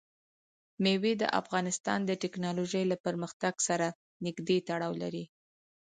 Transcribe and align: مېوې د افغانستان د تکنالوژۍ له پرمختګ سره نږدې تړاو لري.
مېوې 0.83 1.13
د 1.21 1.23
افغانستان 1.39 1.99
د 2.05 2.11
تکنالوژۍ 2.23 2.83
له 2.91 2.97
پرمختګ 3.05 3.53
سره 3.67 3.87
نږدې 4.25 4.57
تړاو 4.67 4.93
لري. 5.01 5.25